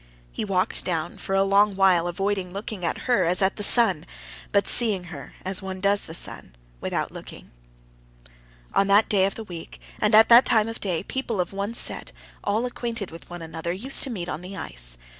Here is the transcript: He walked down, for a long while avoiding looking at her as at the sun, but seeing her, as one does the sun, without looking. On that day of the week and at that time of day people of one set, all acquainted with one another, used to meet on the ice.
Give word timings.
He 0.31 0.43
walked 0.43 0.83
down, 0.83 1.19
for 1.19 1.35
a 1.35 1.43
long 1.43 1.75
while 1.75 2.07
avoiding 2.07 2.49
looking 2.49 2.83
at 2.83 3.01
her 3.05 3.23
as 3.23 3.39
at 3.39 3.57
the 3.57 3.61
sun, 3.61 4.07
but 4.51 4.67
seeing 4.67 5.03
her, 5.13 5.35
as 5.45 5.61
one 5.61 5.79
does 5.79 6.05
the 6.05 6.15
sun, 6.15 6.55
without 6.79 7.11
looking. 7.11 7.51
On 8.73 8.87
that 8.87 9.07
day 9.09 9.27
of 9.27 9.35
the 9.35 9.43
week 9.43 9.79
and 9.99 10.15
at 10.15 10.27
that 10.29 10.43
time 10.43 10.67
of 10.67 10.79
day 10.79 11.03
people 11.03 11.39
of 11.39 11.53
one 11.53 11.75
set, 11.75 12.11
all 12.43 12.65
acquainted 12.65 13.11
with 13.11 13.29
one 13.29 13.43
another, 13.43 13.71
used 13.73 14.01
to 14.01 14.09
meet 14.09 14.27
on 14.27 14.41
the 14.41 14.57
ice. 14.57 14.97